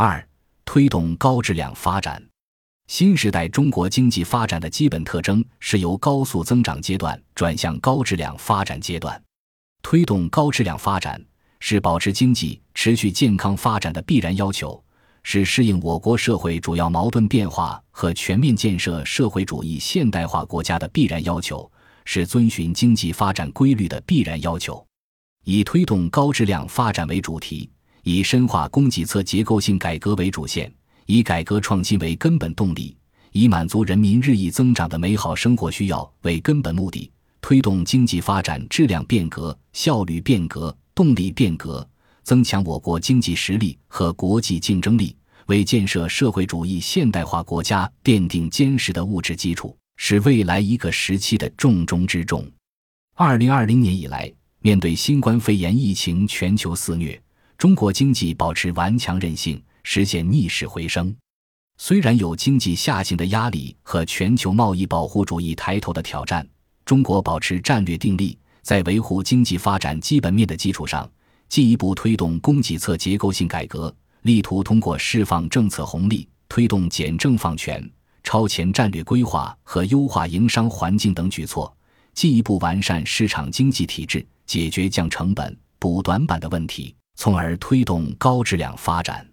[0.00, 0.24] 二、
[0.64, 2.24] 推动高质量发展。
[2.86, 9.20] 新时代中国经济发展的基本特征是由高速增长阶段转向高质量发展阶段。
[9.82, 11.20] 推动高质量发展
[11.58, 14.80] 是保持经济持续健康发展的必然要求，
[15.24, 21.68] 是适应我国社会主要矛盾变化和全面建设社会主义现代化国家的必然要求，
[22.04, 24.86] 是遵循经济发展规律的必然要求。
[25.42, 27.68] 以推动高质量发展为主题，
[28.10, 30.72] 以深化供给侧结构性改革为主线。
[31.04, 32.94] 以改革创新为根本动力，
[33.32, 41.86] 以满足人民日益增长的美好生活需要为根本目的，推动经济发展质量变革、效率变革、动力变革，
[42.22, 45.16] 增强我国经济实力和国际竞争力，
[45.46, 52.46] 为建设社会主义现代化国家奠定坚实的物质基础，是未来一个时期的重中之重。
[53.14, 54.30] 二零二零年以来，
[54.60, 57.18] 面对新冠肺炎疫情全球肆虐，
[57.58, 59.60] 中国经济保持顽强韧性。
[59.84, 61.16] 实现逆势回升，
[61.78, 66.46] 虽然有经济下行的压力和全球贸易保护主义抬头的挑战，
[66.84, 71.10] 中国保持战略定力，在维护经济发展基本面的基础上，
[71.48, 77.90] 进一步推动供给侧结构性改革，力图通过释放政策红利、推动简政放权、
[78.22, 81.74] 超前战略规划和优化营商环境等举措，
[82.12, 89.28] 进一步完善市场经济体制，解决降成本、补短板的问题，从而推动高质量发展。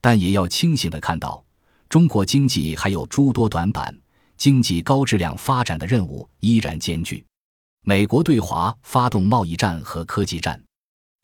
[0.00, 1.44] 但也要清醒地看到，
[1.90, 3.94] 中国经济还有诸多短板，
[4.38, 7.22] 经济高质量发展的任务依然艰巨。
[7.84, 10.58] 美国对华发动贸易战和科技战，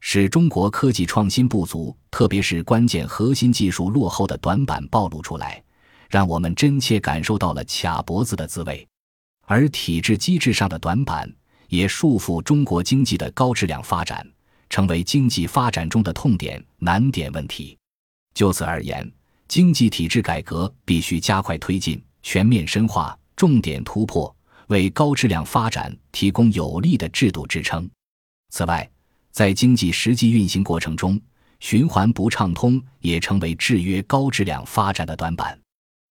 [0.00, 5.62] 使中国科技创新不足，特别是关键核心技术落后的短板暴露出来，
[6.10, 8.86] 让我们真切感受到了卡脖子的滋味。
[9.46, 11.34] 而体制机制上的短板，
[11.68, 14.26] 也束缚中国经济的高质量发展，
[14.68, 17.76] 成为经济发展中的痛点难点问题。
[18.34, 19.10] 就此而言，
[19.46, 24.34] 经济体制改革必须加快推进、全面深化、重点突破，
[24.68, 27.88] 为高质量发展提供有力的制度支撑。
[28.50, 28.88] 此外，
[29.30, 31.20] 在经济实际运行过程中，
[31.60, 35.58] 循环不畅通也成为制约高质量发展的短板。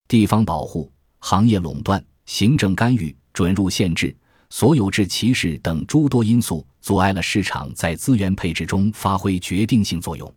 [0.07, 4.16] 地方保护、行业垄断、行政干预、准入限制、
[4.53, 10.31] 所有制歧视等诸多因素，阻碍了市场在资源配置中发挥决定性作用。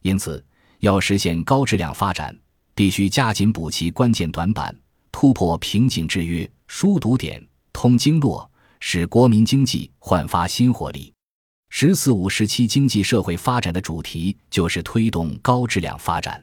[0.00, 0.42] 因此，
[0.78, 2.34] 要实现高质量发展，
[2.74, 4.74] 必须加紧补齐关键短板，
[5.12, 8.50] 突破瓶颈制约，疏堵点，通经络，
[8.80, 11.12] 使国民经济焕发新活力。
[11.68, 16.42] “十四五”时期经济社会发展的主题就是推动高质量发展，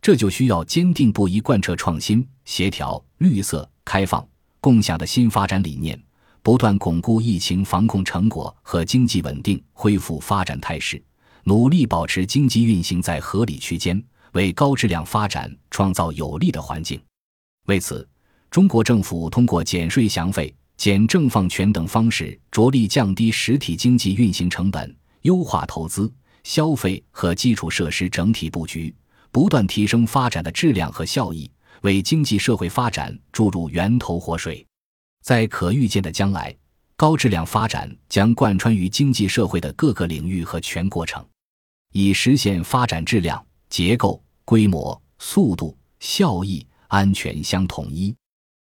[0.00, 4.26] 这就需要坚定不移贯彻创新、协调、绿色、开放、
[4.58, 6.02] 共享的新发展理念，
[6.46, 11.02] 不断巩固疫情防控成果和经济稳定恢复发展态势。
[11.42, 17.02] 努力保持经济运行在合理区间，为高质量发展创造有利的环境。
[17.66, 18.08] 为此，
[18.48, 26.08] 中国政府通过减税降费、减政放权等方式，着力降低实体经济运行成本，优化投资、
[26.44, 28.94] 消费和基础设施整体布局，
[29.32, 34.64] 不断提升发展的质量和效益，为经济社会发展注入源头活水。
[35.26, 36.56] 在可预见的将来，
[36.94, 41.26] 高质量发展将贯穿于经济社会的各个领域和全过程。
[41.92, 48.14] 以实现发展质量、结构、规模、速度、效益、安全相统一。